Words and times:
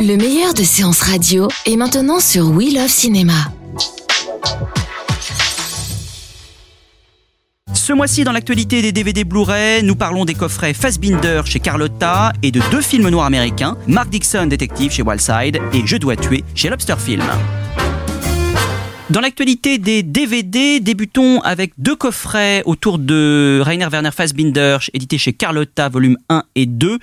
Le 0.00 0.16
meilleur 0.16 0.54
de 0.54 0.62
séances 0.62 1.00
radio 1.00 1.48
est 1.64 1.74
maintenant 1.74 2.20
sur 2.20 2.50
We 2.50 2.72
Love 2.74 2.88
Cinéma. 2.88 3.50
Ce 7.72 7.92
mois-ci, 7.92 8.22
dans 8.22 8.32
l'actualité 8.32 8.82
des 8.82 8.92
DVD 8.92 9.24
Blu-ray, 9.24 9.82
nous 9.82 9.96
parlons 9.96 10.24
des 10.24 10.34
coffrets 10.34 10.74
Fassbinder 10.74 11.42
chez 11.46 11.60
Carlotta 11.60 12.32
et 12.42 12.52
de 12.52 12.60
deux 12.70 12.82
films 12.82 13.08
noirs 13.08 13.26
américains, 13.26 13.76
Mark 13.88 14.08
Dixon, 14.08 14.46
détective 14.46 14.92
chez 14.92 15.02
Wildside 15.02 15.58
et 15.72 15.86
Je 15.86 15.96
dois 15.96 16.16
tuer 16.16 16.44
chez 16.54 16.68
Lobster 16.68 16.96
Film. 16.98 17.24
Dans 19.08 19.20
l'actualité 19.20 19.78
des 19.78 20.02
DVD, 20.02 20.80
débutons 20.80 21.40
avec 21.42 21.74
deux 21.78 21.94
coffrets 21.94 22.64
autour 22.64 22.98
de 22.98 23.60
Rainer 23.64 23.86
Werner 23.86 24.10
Fassbinder, 24.10 24.78
édité 24.94 25.16
chez 25.16 25.32
Carlotta, 25.32 25.88
volume 25.88 26.16
1 26.28 26.42
et 26.56 26.66
2. 26.66 26.98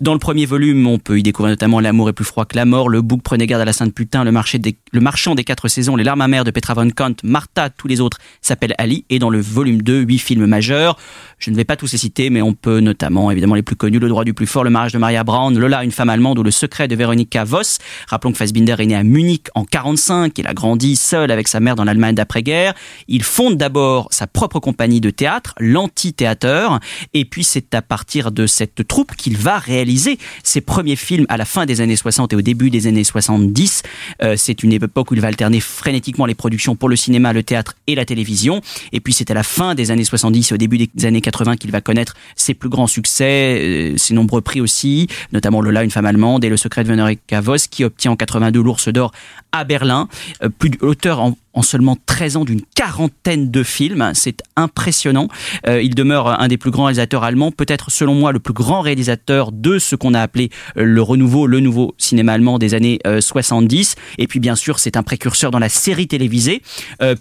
Dans 0.00 0.14
le 0.14 0.18
premier 0.18 0.46
volume, 0.46 0.84
on 0.88 0.98
peut 0.98 1.16
y 1.16 1.22
découvrir 1.22 1.52
notamment 1.52 1.78
L'amour 1.78 2.08
est 2.08 2.12
plus 2.12 2.24
froid 2.24 2.44
que 2.44 2.56
la 2.56 2.64
mort, 2.64 2.88
le 2.88 3.02
bouc 3.02 3.22
Prenez 3.22 3.46
garde 3.46 3.62
à 3.62 3.64
la 3.64 3.72
sainte 3.72 3.94
putain, 3.94 4.24
le, 4.24 4.32
marchand 4.32 5.36
des 5.36 5.44
quatre 5.44 5.68
saisons, 5.68 5.94
Les 5.94 6.02
larmes 6.02 6.22
amères 6.22 6.42
de 6.42 6.50
Petra 6.50 6.74
von 6.74 6.90
Kant, 6.90 7.14
Martha, 7.22 7.70
tous 7.70 7.86
les 7.86 8.00
autres 8.00 8.18
s'appellent 8.42 8.74
Ali. 8.76 9.04
Et 9.08 9.20
dans 9.20 9.30
le 9.30 9.40
volume 9.40 9.80
2, 9.80 10.00
huit 10.00 10.18
films 10.18 10.46
majeurs. 10.46 10.98
Je 11.38 11.50
ne 11.50 11.56
vais 11.56 11.64
pas 11.64 11.76
tous 11.76 11.92
les 11.92 11.98
citer, 11.98 12.30
mais 12.30 12.42
on 12.42 12.54
peut 12.54 12.80
notamment, 12.80 13.30
évidemment, 13.30 13.54
les 13.54 13.62
plus 13.62 13.76
connus, 13.76 14.00
Le 14.00 14.08
droit 14.08 14.24
du 14.24 14.34
plus 14.34 14.48
fort, 14.48 14.64
Le 14.64 14.70
mariage 14.70 14.92
de 14.92 14.98
Maria 14.98 15.22
Braun, 15.22 15.52
Lola, 15.56 15.84
une 15.84 15.92
femme 15.92 16.10
allemande 16.10 16.36
ou 16.40 16.42
Le 16.42 16.50
secret 16.50 16.88
de 16.88 16.96
Veronika 16.96 17.44
Voss. 17.44 17.78
Rappelons 18.08 18.32
que 18.32 18.38
Fassbinder 18.38 18.74
est 18.80 18.86
né 18.86 18.96
à 18.96 19.04
Munich 19.04 19.46
en 19.54 19.64
45, 19.64 20.36
il 20.36 20.48
a 20.48 20.52
grandi 20.52 20.96
seul 20.96 21.30
avec 21.30 21.43
sa 21.48 21.60
mère 21.60 21.76
dans 21.76 21.84
l'Allemagne 21.84 22.14
d'après-guerre. 22.14 22.74
Il 23.08 23.22
fonde 23.22 23.56
d'abord 23.56 24.08
sa 24.10 24.26
propre 24.26 24.60
compagnie 24.60 25.00
de 25.00 25.10
théâtre, 25.10 25.54
l'Anti-Théâteur, 25.58 26.80
et 27.12 27.24
puis 27.24 27.44
c'est 27.44 27.74
à 27.74 27.82
partir 27.82 28.32
de 28.32 28.46
cette 28.46 28.86
troupe 28.86 29.14
qu'il 29.16 29.36
va 29.36 29.58
réaliser 29.58 30.18
ses 30.42 30.60
premiers 30.60 30.96
films 30.96 31.26
à 31.28 31.36
la 31.36 31.44
fin 31.44 31.66
des 31.66 31.80
années 31.80 31.96
60 31.96 32.32
et 32.32 32.36
au 32.36 32.42
début 32.42 32.70
des 32.70 32.86
années 32.86 33.04
70. 33.04 33.82
Euh, 34.22 34.34
c'est 34.36 34.62
une 34.62 34.72
époque 34.72 35.10
où 35.10 35.14
il 35.14 35.20
va 35.20 35.28
alterner 35.28 35.60
frénétiquement 35.60 36.26
les 36.26 36.34
productions 36.34 36.76
pour 36.76 36.88
le 36.88 36.96
cinéma, 36.96 37.32
le 37.32 37.42
théâtre 37.42 37.74
et 37.86 37.94
la 37.94 38.04
télévision. 38.04 38.60
Et 38.92 39.00
puis 39.00 39.12
c'est 39.12 39.30
à 39.30 39.34
la 39.34 39.42
fin 39.42 39.74
des 39.74 39.90
années 39.90 40.04
70 40.04 40.50
et 40.50 40.54
au 40.54 40.58
début 40.58 40.78
des 40.78 41.06
années 41.06 41.20
80 41.20 41.56
qu'il 41.56 41.70
va 41.70 41.80
connaître 41.80 42.14
ses 42.36 42.54
plus 42.54 42.68
grands 42.68 42.86
succès, 42.86 43.60
euh, 43.60 43.96
ses 43.96 44.14
nombreux 44.14 44.40
prix 44.40 44.60
aussi, 44.60 45.08
notamment 45.32 45.60
Lola, 45.60 45.84
une 45.84 45.90
femme 45.90 46.06
allemande, 46.06 46.44
et 46.44 46.48
Le 46.48 46.56
secret 46.56 46.84
de 46.84 46.88
Veronica 46.88 47.40
Voss, 47.40 47.66
qui 47.66 47.84
obtient 47.84 48.12
en 48.12 48.16
82 48.16 48.62
l'Ours 48.62 48.88
d'Or 48.88 49.12
à 49.52 49.64
Berlin. 49.64 50.08
Euh, 50.42 50.48
plus 50.48 50.70
d'auteurs 50.70 51.20
en 51.20 51.33
en 51.52 51.62
seulement 51.62 51.96
13 52.06 52.36
ans 52.36 52.44
d'une 52.44 52.62
quarantaine 52.74 53.50
de 53.50 53.62
films. 53.62 54.10
C'est 54.14 54.42
impressionnant. 54.56 55.28
Euh, 55.68 55.80
il 55.80 55.94
demeure 55.94 56.40
un 56.40 56.48
des 56.48 56.58
plus 56.58 56.70
grands 56.70 56.84
réalisateurs 56.84 57.24
allemands, 57.24 57.52
peut-être 57.52 57.90
selon 57.90 58.14
moi 58.14 58.32
le 58.32 58.40
plus 58.40 58.54
grand 58.54 58.80
réalisateur 58.80 59.52
de 59.52 59.78
ce 59.78 59.96
qu'on 59.96 60.14
a 60.14 60.20
appelé 60.20 60.50
euh, 60.76 60.84
le 60.84 61.02
renouveau, 61.02 61.46
le 61.46 61.60
nouveau 61.60 61.94
cinéma 61.98 62.32
allemand 62.32 62.58
des 62.58 62.74
années 62.74 62.98
70. 63.20 63.94
Euh, 63.96 64.14
Et 64.18 64.26
puis 64.26 64.40
bien 64.40 64.56
sûr, 64.56 64.78
c'est 64.78 64.96
un 64.96 65.02
précurseur 65.02 65.50
dans 65.50 65.58
la 65.58 65.68
série 65.68 66.08
télévisée, 66.08 66.62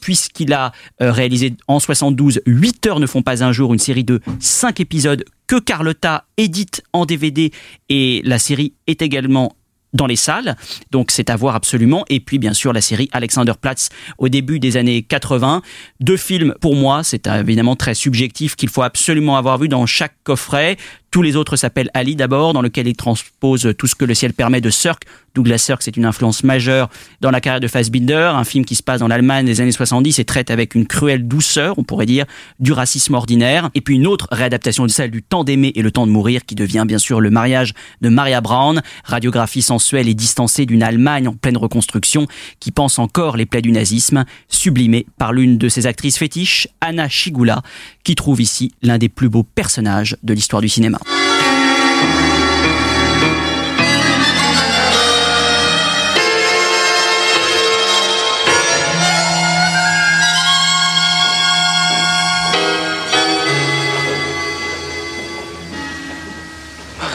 puisqu'il 0.01 0.53
a 0.53 0.71
réalisé 0.99 1.55
en 1.67 1.79
72 1.79 2.41
8 2.45 2.85
heures 2.87 2.99
ne 2.99 3.05
font 3.05 3.21
pas 3.21 3.43
un 3.43 3.51
jour, 3.51 3.73
une 3.73 3.79
série 3.79 4.03
de 4.03 4.21
5 4.39 4.79
épisodes 4.79 5.23
que 5.47 5.59
Carlotta 5.59 6.25
édite 6.37 6.83
en 6.93 7.05
DVD 7.05 7.51
et 7.89 8.21
la 8.25 8.39
série 8.39 8.73
est 8.87 9.01
également 9.01 9.55
dans 9.93 10.07
les 10.07 10.15
salles. 10.15 10.55
Donc 10.91 11.11
c'est 11.11 11.29
à 11.29 11.35
voir 11.35 11.55
absolument. 11.55 12.05
Et 12.09 12.19
puis 12.19 12.39
bien 12.39 12.53
sûr 12.53 12.73
la 12.73 12.81
série 12.81 13.09
Alexanderplatz 13.11 13.89
au 14.17 14.29
début 14.29 14.59
des 14.59 14.77
années 14.77 15.03
80. 15.03 15.61
Deux 15.99 16.17
films 16.17 16.55
pour 16.59 16.75
moi, 16.75 17.03
c'est 17.03 17.27
évidemment 17.27 17.75
très 17.75 17.93
subjectif 17.93 18.55
qu'il 18.55 18.69
faut 18.69 18.83
absolument 18.83 19.37
avoir 19.37 19.57
vu 19.57 19.67
dans 19.67 19.85
chaque 19.85 20.15
coffret. 20.23 20.77
Tous 21.13 21.21
les 21.21 21.35
autres 21.35 21.57
s'appellent 21.57 21.91
Ali 21.93 22.15
d'abord, 22.15 22.53
dans 22.53 22.63
lequel 22.63 22.87
il 22.87 22.95
transpose 22.95 23.71
tout 23.77 23.85
ce 23.85 23.93
que 23.93 24.03
le 24.03 24.15
ciel 24.15 24.33
permet 24.33 24.61
de 24.61 24.71
Sirk. 24.71 25.03
Douglas 25.35 25.59
Sirk, 25.59 25.83
c'est 25.83 25.95
une 25.95 26.05
influence 26.05 26.43
majeure 26.43 26.89
dans 27.21 27.29
la 27.29 27.39
carrière 27.39 27.59
de 27.59 27.67
Fassbinder, 27.67 28.31
un 28.33 28.43
film 28.43 28.65
qui 28.65 28.73
se 28.73 28.81
passe 28.81 28.99
dans 28.99 29.07
l'Allemagne 29.07 29.45
des 29.45 29.61
années 29.61 29.71
70 29.71 30.17
et 30.17 30.25
traite 30.25 30.49
avec 30.49 30.73
une 30.73 30.87
cruelle 30.87 31.27
douceur, 31.27 31.77
on 31.77 31.83
pourrait 31.83 32.07
dire, 32.07 32.25
du 32.59 32.71
racisme 32.71 33.13
ordinaire. 33.13 33.69
Et 33.75 33.81
puis 33.81 33.93
une 33.93 34.07
autre 34.07 34.27
réadaptation 34.31 34.87
de 34.87 34.89
celle 34.89 35.11
du 35.11 35.21
temps 35.21 35.43
d'aimer 35.43 35.71
et 35.75 35.83
le 35.83 35.91
temps 35.91 36.07
de 36.07 36.11
mourir, 36.11 36.45
qui 36.45 36.55
devient 36.55 36.85
bien 36.87 36.97
sûr 36.97 37.21
le 37.21 37.29
mariage 37.29 37.75
de 38.01 38.09
Maria 38.09 38.41
Braun, 38.41 38.81
radiographie 39.03 39.61
sensuelle 39.61 40.07
et 40.07 40.15
distancée 40.15 40.65
d'une 40.65 40.81
Allemagne 40.81 41.27
en 41.27 41.33
pleine 41.33 41.57
reconstruction, 41.57 42.25
qui 42.59 42.71
pense 42.71 42.97
encore 42.97 43.37
les 43.37 43.45
plaies 43.45 43.61
du 43.61 43.71
nazisme, 43.71 44.25
sublimée 44.47 45.05
par 45.19 45.31
l'une 45.31 45.59
de 45.59 45.69
ses 45.69 45.85
actrices 45.85 46.17
fétiches, 46.17 46.67
Anna 46.81 47.07
Shigula, 47.07 47.61
qui 48.03 48.15
trouve 48.15 48.41
ici 48.41 48.71
l'un 48.81 48.97
des 48.97 49.09
plus 49.09 49.29
beaux 49.29 49.43
personnages 49.43 50.17
de 50.23 50.33
l'histoire 50.33 50.61
du 50.63 50.69
cinéma. 50.69 50.99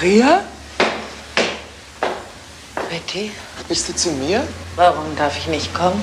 Maria? 0.01 0.45
Betty, 2.89 3.33
Bist 3.69 3.89
du 3.89 3.97
zu 3.97 4.13
mir? 4.13 4.47
warum 4.77 5.17
darf 5.17 5.37
ich 5.37 5.49
nicht 5.49 5.75
kommen? 5.75 6.01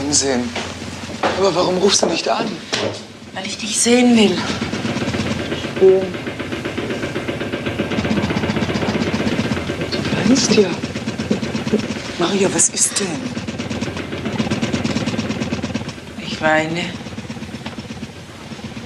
Unsinn. 0.00 0.48
Aber 1.38 1.54
warum 1.54 1.78
rufst 1.78 2.02
du 2.02 2.06
nicht 2.06 2.28
an? 2.28 2.50
Weil 3.34 3.46
ich 3.46 3.56
dich 3.56 3.78
sehen 3.78 4.16
will. 4.16 4.36
Du 9.92 10.00
weinst 10.28 10.54
ja. 10.56 10.68
Maria, 12.18 12.48
was 12.52 12.68
ist 12.70 12.98
denn? 12.98 13.06
Ich 16.26 16.40
weine. 16.40 16.80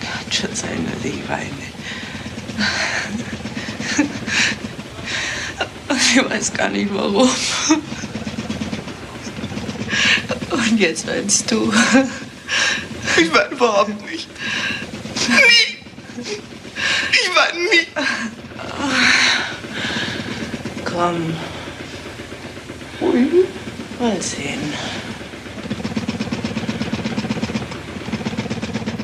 Kann 0.01 0.31
schon 0.31 0.55
sein, 0.55 0.87
dass 0.93 1.03
ich 1.11 1.27
weine. 1.27 1.62
Ich 6.15 6.23
weiß 6.31 6.53
gar 6.53 6.69
nicht 6.69 6.93
warum. 6.93 7.31
Und 10.50 10.78
jetzt 10.78 11.06
weinst 11.06 11.50
du. 11.50 11.73
Ich 13.17 13.33
weine 13.33 13.53
überhaupt 13.53 14.11
nicht. 14.11 14.28
Nie. 15.28 15.78
Ich 17.12 17.31
weine 17.34 17.59
nie. 17.65 17.87
Komm. 20.84 21.34
Mal 23.99 24.21
sehen. 24.21 24.61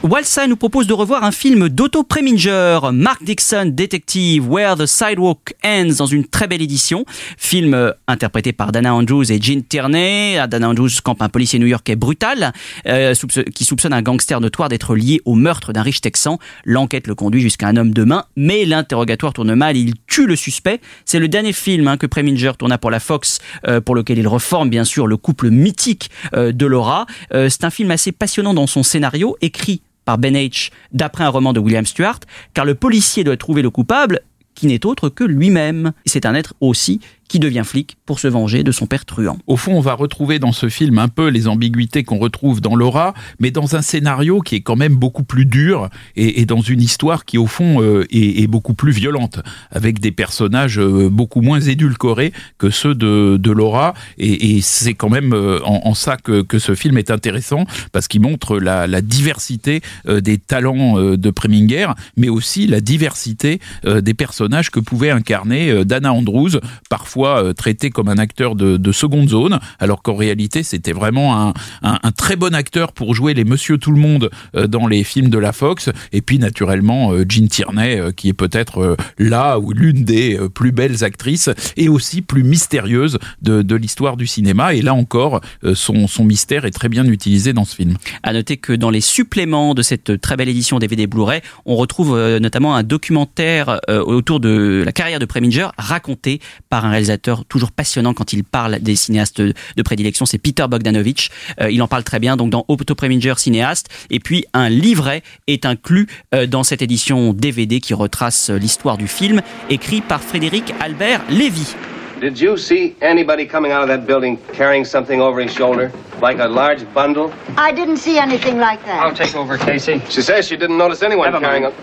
Walsa 0.09 0.47
nous 0.47 0.57
propose 0.57 0.87
de 0.87 0.95
revoir 0.95 1.23
un 1.23 1.33
film 1.33 1.69
d'Otto 1.69 2.03
Preminger, 2.03 2.79
Mark 2.95 3.23
Dixon, 3.23 3.67
Detective, 3.67 4.49
Where 4.51 4.75
the 4.75 4.87
Sidewalk 4.87 5.55
Ends, 5.62 5.97
dans 5.99 6.06
une 6.06 6.25
très 6.25 6.47
belle 6.47 6.62
édition. 6.62 7.05
Film 7.37 7.75
euh, 7.75 7.93
interprété 8.06 8.55
par 8.55 8.73
Dana 8.73 8.94
Andrews 8.94 9.31
et 9.31 9.38
Gene 9.38 9.62
Tierney. 9.62 10.38
Dana 10.49 10.71
Andrews 10.71 10.88
campe 11.05 11.21
un 11.21 11.29
policier 11.29 11.59
new-yorkais 11.59 11.94
brutal 11.94 12.55
euh, 12.87 13.15
qui 13.55 13.65
soupçonne 13.67 13.93
un 13.93 14.00
gangster 14.00 14.41
notoire 14.41 14.71
d'être 14.71 14.97
lié 14.97 15.21
au 15.27 15.35
meurtre 15.35 15.75
d'un 15.75 15.82
riche 15.82 16.00
texan. 16.00 16.38
L'enquête 16.65 17.06
le 17.06 17.15
conduit 17.15 17.43
jusqu'à 17.43 17.67
un 17.67 17.77
homme 17.77 17.93
de 17.93 18.05
main, 18.05 18.25
mais 18.35 18.65
l'interrogatoire 18.65 19.35
tourne 19.35 19.55
mal. 19.55 19.77
Il 19.77 19.93
tue 20.06 20.27
le 20.27 20.37
suspect. 20.37 20.81
C'est 21.05 21.19
le 21.19 21.29
dernier 21.29 21.53
film 21.53 21.87
hein, 21.87 21.99
que 21.99 22.06
Preminger 22.06 22.53
tourna 22.59 22.79
pour 22.79 22.91
la 22.91 23.00
Fox, 23.00 23.41
euh, 23.67 23.82
pour 23.82 23.94
lequel 23.94 24.17
il 24.17 24.29
reforme 24.29 24.71
bien 24.71 24.85
sûr 24.85 25.06
le 25.06 25.19
couple 25.19 25.50
mythique 25.50 26.11
de 26.35 26.67
Laura. 26.67 27.05
C'est 27.31 27.65
un 27.65 27.71
film 27.71 27.91
assez 27.91 28.12
passionnant 28.12 28.55
dans 28.55 28.67
son 28.67 28.82
scénario, 28.82 29.37
écrit 29.43 29.82
par 30.08 30.16
Ben 30.16 30.34
H. 30.34 30.70
d'après 30.90 31.25
un 31.25 31.28
roman 31.28 31.52
de 31.52 31.60
William 31.60 31.84
Stewart, 31.84 32.20
car 32.55 32.64
le 32.64 32.75
policier 32.75 33.25
doit 33.25 33.37
trouver 33.37 33.60
le 33.60 33.69
coupable 33.69 34.20
qui 34.55 34.66
n'est 34.66 34.87
autre 34.87 35.10
que 35.10 35.22
lui-même. 35.22 35.93
C'est 36.06 36.25
un 36.25 36.34
être 36.34 36.55
aussi 36.62 37.00
qui 37.29 37.39
devient 37.39 37.63
flic 37.65 37.97
pour 38.07 38.19
se 38.19 38.27
venger 38.27 38.65
de 38.65 38.73
son 38.73 38.87
père 38.87 39.05
truand. 39.05 39.39
Au 39.47 39.57
fond, 39.57 39.75
on 39.75 39.81
va 39.81 39.95
retrouver 39.95 40.39
dans 40.39 40.53
ce 40.53 40.69
film 40.69 40.99
un 40.99 41.09
peu 41.09 41.29
les 41.29 41.47
ambiguïtés 41.47 42.03
qu'on 42.03 42.19
retrouve 42.19 42.61
dans 42.61 42.75
Laura, 42.75 43.15
mais 43.39 43.51
dans 43.51 43.77
un 43.77 43.83
scénario 43.83 44.41
qui 44.41 44.57
est 44.57 44.61
quand 44.61 44.77
même 44.77 44.97
beaucoup 44.97 45.25
plus 45.25 45.45
dur 45.45 45.91
et, 46.17 46.47
dans 46.47 46.63
une 46.63 46.81
histoire 46.81 47.25
qui, 47.25 47.37
au 47.37 47.47
fond, 47.47 47.83
euh, 47.83 48.07
est, 48.11 48.47
beaucoup 48.47 48.75
plus 48.75 48.93
violente, 48.93 49.41
avec 49.71 50.01
des 50.01 50.11
personnages 50.11 50.79
euh, 50.79 51.11
beaucoup 51.11 51.43
moins 51.43 51.61
édulcorés 51.61 52.33
que 52.57 52.71
ceux 52.71 52.95
de, 52.95 53.37
de 53.39 53.51
Laura. 53.51 53.93
Et, 54.17 54.61
c'est 54.63 54.95
quand 54.95 55.11
même 55.11 55.35
euh, 55.35 55.61
en, 55.65 55.95
ça 55.95 56.17
que, 56.17 56.43
que 56.43 56.59
ce 56.59 56.75
film 56.75 56.97
est 56.97 57.11
intéressant, 57.11 57.65
parce 57.93 58.09
qu'il 58.09 58.23
montre 58.23 58.59
la, 58.59 58.87
diversité 59.03 59.81
des 60.07 60.39
talents 60.39 60.99
de 60.99 61.31
Preminger, 61.31 61.89
mais 62.17 62.29
aussi 62.29 62.67
la 62.67 62.81
diversité 62.81 63.61
des 63.85 64.15
personnages 64.15 64.71
que 64.71 64.81
pouvait 64.81 65.11
incarner 65.11 65.85
Dana 65.85 66.13
Andrews, 66.13 66.59
parfois 66.91 67.18
traité 67.56 67.91
comme 67.91 68.09
un 68.09 68.19
acteur 68.19 68.55
de, 68.55 68.76
de 68.76 68.93
seconde 68.93 69.29
zone, 69.29 69.59
alors 69.79 70.03
qu'en 70.03 70.17
réalité 70.17 70.62
c'était 70.62 70.93
vraiment 70.93 71.53
un, 71.82 72.12
très 72.17 72.37
bon 72.37 72.55
acteur 72.55 72.93
pour 72.93 73.15
jouer 73.15 73.35
les 73.35 73.44
Monsieur 73.44 73.79
Tout 73.79 73.93
le 73.93 74.00
Monde 74.00 74.31
dans 74.55 74.87
les 74.87 75.05
films 75.05 75.29
de 75.29 75.38
la 75.38 75.53
Fox, 75.53 75.91
et 76.12 76.20
puis 76.20 76.38
naturellement 76.38 77.12
Jean 77.29 77.49
Tierney, 77.49 78.00
qui 78.17 78.29
est 78.29 78.35
peut-être 78.35 78.97
là 79.19 79.59
ou 79.59 79.73
l'une 79.73 80.05
des 80.05 80.38
plus 80.55 80.73
belles 80.73 81.05
actrices, 81.05 81.50
et 81.76 81.88
aussi 81.88 82.23
plus 82.23 82.44
mystérieuse 82.44 83.19
de, 83.43 83.75
l'histoire 83.75 84.17
du 84.17 84.26
cinéma, 84.26 84.75
et 84.75 84.82
là 84.82 84.94
encore 84.94 85.41
son, 85.75 86.06
son 86.06 86.25
mystère 86.25 86.65
est 86.65 86.70
très 86.70 86.88
bien 86.88 87.05
utilisé 87.05 87.53
dans 87.53 87.65
ce 87.65 87.75
film. 87.75 87.97
À 88.23 88.32
noter 88.32 88.56
que 88.56 88.73
dans 88.73 88.91
les 88.91 89.00
suppléments 89.00 89.75
de 89.75 89.82
cette 89.82 90.20
très 90.20 90.37
belle 90.37 90.49
édition 90.49 90.79
DVD 90.79 91.06
Blu-ray, 91.06 91.41
on 91.65 91.76
retrouve 91.76 92.17
euh, 92.17 92.38
notamment 92.41 92.75
un 92.75 92.82
documentaire 92.82 93.81
euh, 93.88 94.03
autour 94.03 94.41
de 94.41 94.82
la 94.85 94.93
carrière 94.93 95.19
de 95.19 95.25
Preminger 95.25 95.69
raconté 95.76 96.41
par 96.69 96.85
un 96.85 96.91
réalisateur 96.91 97.07
toujours 97.16 97.72
passionnant 97.72 98.12
quand 98.14 98.32
il 98.32 98.44
parle 98.44 98.78
des 98.81 98.96
cinéastes 98.96 99.40
de 99.40 99.82
prédilection, 99.82 100.26
c'est 100.26 100.38
Peter 100.38 100.66
Bogdanovich. 100.69 101.31
Euh, 101.60 101.70
il 101.70 101.81
en 101.82 101.88
parle 101.88 102.05
très 102.05 102.19
bien 102.19 102.37
donc 102.37 102.50
dans 102.50 102.64
Otto 102.69 102.94
Preminger 102.94 103.34
cinéaste 103.37 103.88
et 104.10 104.20
puis 104.20 104.44
un 104.52 104.69
livret 104.69 105.22
est 105.46 105.64
inclus 105.64 106.06
dans 106.49 106.62
cette 106.62 106.82
édition 106.82 107.32
DVD 107.32 107.81
qui 107.81 107.94
retrace 107.94 108.50
l'histoire 108.50 108.99
du 108.99 109.08
film 109.08 109.40
écrit 109.70 110.00
par 110.00 110.20
Frédéric 110.20 110.75
Albert 110.81 111.22
Lévy. 111.31 111.75
Did 112.20 112.40
you 112.40 112.56
see 112.56 112.96
anybody 113.00 113.46
coming 113.46 113.70
out 113.70 113.82
of 113.82 113.88
that 113.88 114.05
building 114.05 114.38
carrying 114.52 114.84
something 114.84 115.20
over 115.20 115.40
his 115.40 115.52
shoulder? 115.52 115.93
Like 116.20 116.40
a 116.40 116.49
large 116.49 116.84
bundle? 116.93 117.32
I 117.56 117.70
didn't 117.72 117.99
see 117.99 118.19
anything 118.19 118.58
like 118.58 118.84
that. 118.87 119.00
I'll 119.00 119.14
take 119.14 119.37
over, 119.37 119.56
Casey. 119.56 120.02
She 120.08 120.22
says 120.22 120.49
she 120.49 120.56
didn't 120.56 120.78
notice 120.78 121.05
anyone 121.05 121.31
Never 121.31 121.38
carrying 121.38 121.62
mind. 121.62 121.75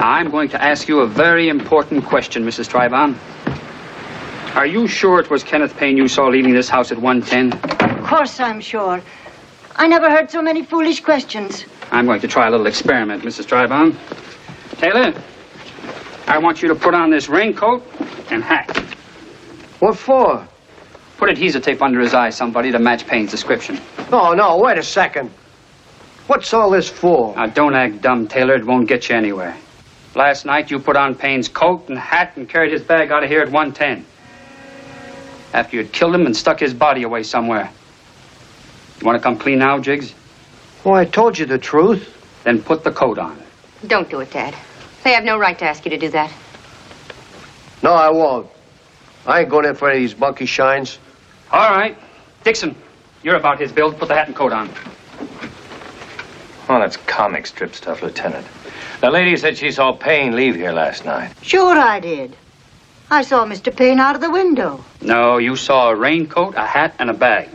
I'm 0.00 0.30
going 0.30 0.48
to 0.48 0.62
ask 0.62 0.88
you 0.88 1.00
a 1.00 1.06
very 1.06 1.50
important 1.50 2.06
question, 2.06 2.42
Mrs. 2.42 2.70
Tribon. 2.70 3.14
Are 4.56 4.64
you 4.66 4.88
sure 4.88 5.20
it 5.20 5.28
was 5.28 5.44
Kenneth 5.44 5.76
Payne 5.76 5.98
you 5.98 6.08
saw 6.08 6.26
leaving 6.26 6.54
this 6.54 6.70
house 6.70 6.90
at 6.90 6.98
110? 6.98 7.52
Of 7.98 8.06
course 8.06 8.40
I'm 8.40 8.62
sure. 8.62 9.02
I 9.76 9.86
never 9.86 10.10
heard 10.10 10.30
so 10.30 10.40
many 10.40 10.62
foolish 10.62 11.00
questions. 11.00 11.66
I'm 11.90 12.06
going 12.06 12.20
to 12.22 12.28
try 12.28 12.48
a 12.48 12.50
little 12.50 12.66
experiment, 12.66 13.24
Mrs. 13.24 13.44
Tribon. 13.44 13.94
Taylor, 14.78 15.12
I 16.26 16.38
want 16.38 16.62
you 16.62 16.68
to 16.68 16.74
put 16.74 16.94
on 16.94 17.10
this 17.10 17.28
raincoat 17.28 17.82
and 18.30 18.42
hat. 18.42 18.74
What 19.80 19.98
for? 19.98 20.48
Put 21.18 21.28
adhesive 21.28 21.62
tape 21.62 21.82
under 21.82 22.00
his 22.00 22.14
eye, 22.14 22.30
somebody, 22.30 22.72
to 22.72 22.78
match 22.78 23.06
Payne's 23.06 23.30
description. 23.30 23.78
No, 24.10 24.32
no, 24.32 24.56
wait 24.56 24.78
a 24.78 24.82
second. 24.82 25.30
What's 26.26 26.54
all 26.54 26.70
this 26.70 26.88
for? 26.88 27.36
Now, 27.36 27.48
don't 27.48 27.74
act 27.74 28.00
dumb, 28.00 28.26
Taylor. 28.28 28.54
It 28.54 28.64
won't 28.64 28.88
get 28.88 29.10
you 29.10 29.16
anywhere. 29.16 29.54
Last 30.14 30.44
night, 30.44 30.70
you 30.70 30.78
put 30.80 30.96
on 30.96 31.14
Payne's 31.14 31.48
coat 31.48 31.88
and 31.88 31.98
hat 31.98 32.32
and 32.36 32.48
carried 32.48 32.72
his 32.72 32.82
bag 32.82 33.12
out 33.12 33.22
of 33.22 33.30
here 33.30 33.40
at 33.40 33.50
110. 33.50 34.04
After 35.52 35.76
you'd 35.76 35.92
killed 35.92 36.14
him 36.14 36.26
and 36.26 36.36
stuck 36.36 36.58
his 36.58 36.74
body 36.74 37.02
away 37.02 37.22
somewhere. 37.22 37.70
You 39.00 39.06
want 39.06 39.16
to 39.16 39.22
come 39.22 39.38
clean 39.38 39.60
now, 39.60 39.78
Jiggs? 39.78 40.14
Well, 40.84 40.94
I 40.94 41.04
told 41.04 41.38
you 41.38 41.46
the 41.46 41.58
truth. 41.58 42.16
Then 42.44 42.62
put 42.62 42.84
the 42.84 42.90
coat 42.90 43.18
on. 43.18 43.40
Don't 43.86 44.08
do 44.08 44.20
it, 44.20 44.30
Dad. 44.30 44.54
They 45.04 45.12
have 45.12 45.24
no 45.24 45.38
right 45.38 45.58
to 45.58 45.64
ask 45.64 45.84
you 45.84 45.90
to 45.90 45.98
do 45.98 46.08
that. 46.10 46.32
No, 47.82 47.92
I 47.92 48.10
won't. 48.10 48.50
I 49.26 49.40
ain't 49.40 49.48
going 49.48 49.66
in 49.66 49.74
for 49.74 49.90
any 49.90 50.04
of 50.04 50.10
these 50.10 50.18
monkey 50.18 50.46
shines. 50.46 50.98
All 51.50 51.70
right. 51.70 51.96
Dixon, 52.44 52.74
you're 53.22 53.36
about 53.36 53.60
his 53.60 53.72
build. 53.72 53.98
Put 53.98 54.08
the 54.08 54.14
hat 54.14 54.26
and 54.26 54.36
coat 54.36 54.52
on. 54.52 54.70
Oh, 56.68 56.78
that's 56.78 56.96
comic 56.96 57.46
strip 57.46 57.74
stuff, 57.74 58.02
Lieutenant. 58.02 58.46
The 59.00 59.10
lady 59.10 59.34
said 59.36 59.56
she 59.56 59.70
saw 59.70 59.92
Payne 59.92 60.36
leave 60.36 60.56
here 60.56 60.72
last 60.72 61.06
night. 61.06 61.32
Sure 61.40 61.78
I 61.78 62.00
did. 62.00 62.36
I 63.10 63.22
saw 63.22 63.46
Mr. 63.46 63.74
Payne 63.74 63.98
out 63.98 64.14
of 64.14 64.20
the 64.20 64.30
window. 64.30 64.84
No, 65.00 65.38
you 65.38 65.56
saw 65.56 65.90
a 65.90 65.96
raincoat, 65.96 66.54
a 66.54 66.66
hat, 66.66 66.94
and 66.98 67.08
a 67.08 67.14
bag. 67.14 67.48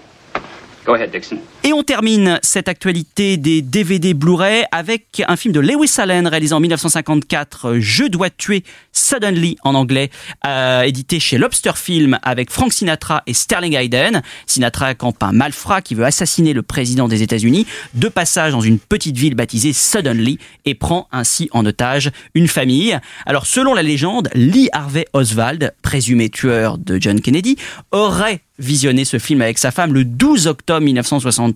Go 0.85 0.95
ahead, 0.95 1.11
Dixon. 1.11 1.45
Et 1.67 1.73
on 1.73 1.81
termine 1.81 2.39
cette 2.43 2.69
actualité 2.69 3.37
des 3.37 3.63
DVD 3.63 4.13
Blu-ray 4.13 4.65
avec 4.71 5.23
un 5.27 5.35
film 5.35 5.51
de 5.51 5.59
Lewis 5.59 5.95
Allen 5.97 6.27
réalisé 6.27 6.53
en 6.53 6.59
1954, 6.59 7.79
Je 7.79 8.03
dois 8.03 8.29
tuer 8.29 8.63
Suddenly 8.91 9.57
en 9.63 9.73
anglais, 9.73 10.11
euh, 10.45 10.83
édité 10.83 11.19
chez 11.19 11.39
Lobster 11.39 11.71
Film 11.75 12.19
avec 12.21 12.51
Frank 12.51 12.71
Sinatra 12.71 13.23
et 13.25 13.33
Sterling 13.33 13.75
Hayden. 13.75 14.21
Sinatra 14.45 14.93
campe 14.93 15.23
un 15.23 15.31
malfrat 15.31 15.81
qui 15.81 15.95
veut 15.95 16.05
assassiner 16.05 16.53
le 16.53 16.61
président 16.61 17.07
des 17.07 17.23
États-Unis 17.23 17.65
de 17.95 18.09
passage 18.09 18.51
dans 18.51 18.61
une 18.61 18.77
petite 18.77 19.17
ville 19.17 19.33
baptisée 19.33 19.73
Suddenly 19.73 20.37
et 20.65 20.75
prend 20.75 21.07
ainsi 21.11 21.49
en 21.51 21.65
otage 21.65 22.11
une 22.35 22.47
famille. 22.47 22.95
Alors 23.25 23.47
selon 23.47 23.73
la 23.73 23.81
légende, 23.81 24.29
Lee 24.35 24.69
Harvey 24.71 25.07
Oswald, 25.13 25.73
présumé 25.81 26.29
tueur 26.29 26.77
de 26.77 27.01
John 27.01 27.19
Kennedy, 27.21 27.57
aurait 27.89 28.41
visionné 28.59 29.03
ce 29.03 29.19
film 29.19 29.41
avec 29.41 29.57
sa 29.57 29.71
femme 29.71 29.93
le 29.93 30.05
12 30.05 30.47
octobre 30.47 30.81
1963 30.81 31.54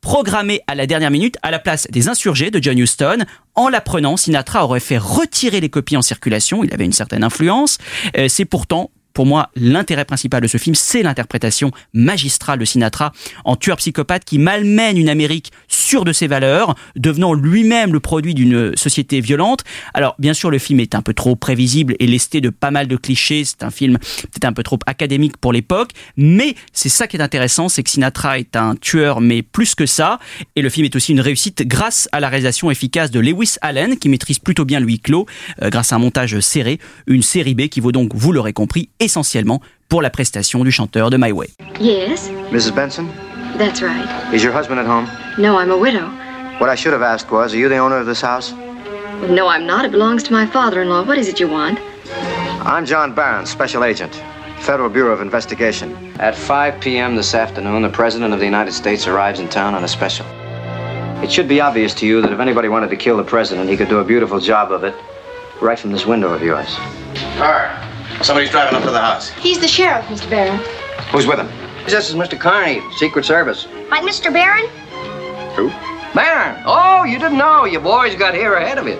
programmé 0.00 0.60
à 0.66 0.74
la 0.74 0.86
dernière 0.86 1.10
minute 1.10 1.36
à 1.42 1.50
la 1.50 1.58
place 1.58 1.86
des 1.90 2.08
insurgés 2.08 2.50
de 2.50 2.62
John 2.62 2.78
Huston. 2.78 3.24
En 3.54 3.68
l'apprenant, 3.68 4.16
Sinatra 4.16 4.64
aurait 4.64 4.80
fait 4.80 4.98
retirer 4.98 5.60
les 5.60 5.68
copies 5.68 5.96
en 5.96 6.02
circulation, 6.02 6.62
il 6.62 6.72
avait 6.72 6.84
une 6.84 6.92
certaine 6.92 7.24
influence. 7.24 7.78
Euh, 8.16 8.28
C'est 8.28 8.44
pourtant 8.44 8.90
pour 9.16 9.24
moi, 9.24 9.48
l'intérêt 9.56 10.04
principal 10.04 10.42
de 10.42 10.46
ce 10.46 10.58
film, 10.58 10.74
c'est 10.74 11.02
l'interprétation 11.02 11.70
magistrale 11.94 12.58
de 12.58 12.66
Sinatra 12.66 13.12
en 13.46 13.56
tueur 13.56 13.78
psychopathe 13.78 14.26
qui 14.26 14.38
malmène 14.38 14.98
une 14.98 15.08
Amérique 15.08 15.52
sûre 15.68 16.04
de 16.04 16.12
ses 16.12 16.26
valeurs, 16.26 16.74
devenant 16.96 17.32
lui-même 17.32 17.94
le 17.94 18.00
produit 18.00 18.34
d'une 18.34 18.76
société 18.76 19.22
violente. 19.22 19.64
Alors, 19.94 20.16
bien 20.18 20.34
sûr, 20.34 20.50
le 20.50 20.58
film 20.58 20.80
est 20.80 20.94
un 20.94 21.00
peu 21.00 21.14
trop 21.14 21.34
prévisible 21.34 21.96
et 21.98 22.06
lesté 22.06 22.42
de 22.42 22.50
pas 22.50 22.70
mal 22.70 22.88
de 22.88 22.96
clichés. 22.96 23.44
C'est 23.46 23.62
un 23.62 23.70
film 23.70 23.96
peut-être 23.96 24.44
un 24.44 24.52
peu 24.52 24.62
trop 24.62 24.78
académique 24.84 25.38
pour 25.38 25.54
l'époque, 25.54 25.92
mais 26.18 26.54
c'est 26.74 26.90
ça 26.90 27.06
qui 27.06 27.16
est 27.16 27.22
intéressant, 27.22 27.70
c'est 27.70 27.82
que 27.82 27.88
Sinatra 27.88 28.38
est 28.38 28.54
un 28.54 28.76
tueur, 28.76 29.22
mais 29.22 29.40
plus 29.40 29.74
que 29.74 29.86
ça. 29.86 30.18
Et 30.56 30.60
le 30.60 30.68
film 30.68 30.84
est 30.84 30.94
aussi 30.94 31.12
une 31.12 31.22
réussite 31.22 31.66
grâce 31.66 32.06
à 32.12 32.20
la 32.20 32.28
réalisation 32.28 32.70
efficace 32.70 33.10
de 33.10 33.20
Lewis 33.20 33.54
Allen, 33.62 33.96
qui 33.96 34.10
maîtrise 34.10 34.40
plutôt 34.40 34.66
bien 34.66 34.78
le 34.78 34.86
clos, 34.98 35.24
euh, 35.62 35.70
grâce 35.70 35.94
à 35.94 35.96
un 35.96 36.00
montage 36.00 36.38
serré, 36.40 36.80
une 37.06 37.22
série 37.22 37.54
B 37.54 37.68
qui 37.68 37.80
vaut 37.80 37.92
donc, 37.92 38.14
vous 38.14 38.32
l'aurez 38.32 38.52
compris, 38.52 38.90
essentiellement 39.06 39.60
pour 39.88 40.02
la 40.02 40.10
prestation 40.10 40.62
du 40.62 40.70
chanteur 40.70 41.10
de 41.10 41.16
My 41.16 41.32
Way. 41.32 41.48
Yes, 41.80 42.28
Mrs. 42.52 42.74
Benson? 42.74 43.06
that's 43.56 43.80
right. 43.80 44.34
Is 44.34 44.42
your 44.44 44.52
husband 44.52 44.78
at 44.80 44.86
home? 44.86 45.08
No, 45.38 45.58
I'm 45.58 45.70
a 45.70 45.78
widow. 45.78 46.06
What 46.58 46.68
I 46.68 46.74
should 46.74 46.92
have 46.92 47.02
asked 47.02 47.30
was, 47.30 47.54
are 47.54 47.56
you 47.56 47.68
the 47.68 47.78
owner 47.78 47.96
of 47.96 48.06
this 48.06 48.20
house? 48.20 48.52
No, 49.30 49.48
I'm 49.48 49.66
not. 49.66 49.84
It 49.86 49.92
belongs 49.92 50.22
to 50.24 50.32
my 50.32 50.44
father-in-law. 50.44 51.04
What 51.04 51.16
is 51.16 51.28
it 51.28 51.40
you 51.40 51.48
want? 51.48 51.78
I'm 52.66 52.84
John 52.84 53.14
Barron, 53.14 53.46
Special 53.46 53.84
Agent, 53.84 54.14
Federal 54.60 54.90
Bureau 54.90 55.12
of 55.12 55.20
Investigation. 55.22 56.12
At 56.18 56.34
5 56.34 56.80
p.m. 56.80 57.16
this 57.16 57.34
afternoon, 57.34 57.82
the 57.82 57.88
President 57.88 58.34
of 58.34 58.40
the 58.40 58.44
United 58.44 58.72
States 58.72 59.06
arrives 59.06 59.40
in 59.40 59.48
town 59.48 59.74
on 59.74 59.84
a 59.84 59.88
special. 59.88 60.26
It 61.22 61.32
should 61.32 61.48
be 61.48 61.60
obvious 61.60 61.94
to 61.94 62.06
you 62.06 62.20
that 62.20 62.32
if 62.32 62.40
anybody 62.40 62.68
wanted 62.68 62.90
to 62.90 62.96
kill 62.96 63.16
the 63.16 63.24
President, 63.24 63.70
he 63.70 63.76
could 63.76 63.88
do 63.88 64.00
a 64.00 64.04
beautiful 64.04 64.40
job 64.40 64.70
of 64.70 64.84
it 64.84 64.94
right 65.62 65.78
from 65.78 65.92
this 65.92 66.04
window 66.04 66.32
of 66.32 66.42
yours. 66.42 66.74
Car. 67.38 67.85
Somebody's 68.22 68.50
driving 68.50 68.74
up 68.74 68.82
to 68.82 68.90
the 68.90 69.00
house. 69.00 69.28
He's 69.28 69.58
the 69.58 69.68
sheriff, 69.68 70.04
Mr. 70.06 70.28
Barron. 70.28 70.58
Who's 71.12 71.26
with 71.26 71.38
him? 71.38 71.48
This 71.86 72.08
is 72.08 72.16
Mr. 72.16 72.38
Carney, 72.38 72.82
Secret 72.96 73.24
Service. 73.24 73.68
Like 73.90 74.02
Mr. 74.02 74.32
Barron? 74.32 74.66
Who? 75.54 75.68
Barron! 76.14 76.62
Oh, 76.66 77.04
you 77.04 77.18
didn't 77.18 77.38
know. 77.38 77.64
You 77.64 77.78
boys 77.78 78.16
got 78.16 78.34
here 78.34 78.54
ahead 78.54 78.78
of 78.78 78.86
it. 78.86 78.98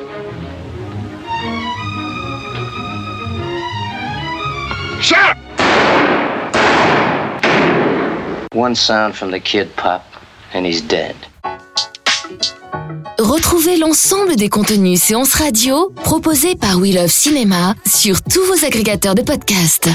Shut 5.03 5.37
One 8.53 8.75
sound 8.75 9.17
from 9.17 9.31
the 9.31 9.41
kid 9.41 9.75
pop, 9.77 10.07
and 10.53 10.65
he's 10.65 10.81
dead. 10.81 11.17
Retrouvez 13.19 13.79
l'ensemble 13.79 14.37
des 14.37 14.51
contenus 14.51 15.03
séances 15.03 15.33
radio 15.33 15.91
proposés 16.05 16.55
par 16.55 16.77
We 16.79 16.95
Love 16.95 17.11
Cinéma 17.11 17.75
sur 17.87 18.21
tous 18.21 18.45
vos 18.45 18.65
agrégateurs 18.65 19.15
de 19.15 19.23
podcasts. 19.23 19.89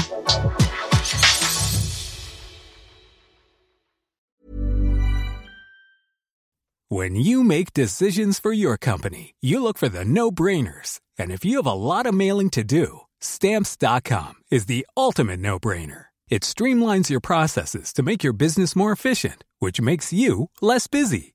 When 6.88 7.14
you 7.14 7.44
make 7.44 7.72
decisions 7.72 8.40
for 8.40 8.52
your 8.52 8.76
company, 8.76 9.34
you 9.40 9.62
look 9.62 9.78
for 9.78 9.88
the 9.88 10.04
no 10.04 10.32
brainers. 10.32 10.98
And 11.16 11.30
if 11.30 11.44
you 11.44 11.58
have 11.58 11.66
a 11.66 11.74
lot 11.74 12.06
of 12.06 12.14
mailing 12.14 12.50
to 12.50 12.64
do, 12.64 13.02
stamps.com 13.20 14.34
is 14.50 14.66
the 14.66 14.84
ultimate 14.96 15.38
no-brainer. 15.38 16.06
It 16.28 16.42
streamlines 16.42 17.08
your 17.08 17.20
processes 17.20 17.92
to 17.92 18.02
make 18.02 18.24
your 18.24 18.32
business 18.32 18.74
more 18.74 18.90
efficient, 18.90 19.44
which 19.60 19.80
makes 19.80 20.12
you 20.12 20.48
less 20.60 20.86
busy. 20.88 21.34